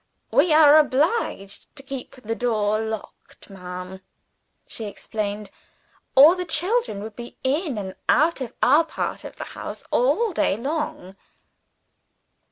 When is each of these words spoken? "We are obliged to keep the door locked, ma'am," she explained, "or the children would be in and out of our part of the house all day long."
"We 0.31 0.51
are 0.51 0.77
obliged 0.79 1.75
to 1.75 1.83
keep 1.83 2.15
the 2.23 2.33
door 2.33 2.79
locked, 2.79 3.51
ma'am," 3.51 4.01
she 4.65 4.85
explained, 4.85 5.51
"or 6.15 6.35
the 6.35 6.43
children 6.43 7.03
would 7.03 7.15
be 7.15 7.37
in 7.43 7.77
and 7.77 7.93
out 8.09 8.41
of 8.41 8.51
our 8.63 8.83
part 8.83 9.23
of 9.23 9.35
the 9.35 9.43
house 9.53 9.83
all 9.91 10.33
day 10.33 10.57
long." 10.57 11.17